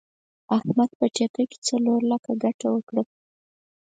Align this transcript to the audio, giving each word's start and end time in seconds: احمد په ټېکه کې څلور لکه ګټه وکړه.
احمد 0.57 0.89
په 0.99 1.05
ټېکه 1.15 1.43
کې 1.49 1.57
څلور 1.67 1.99
لکه 2.11 2.31
ګټه 2.43 2.67
وکړه. 2.73 3.03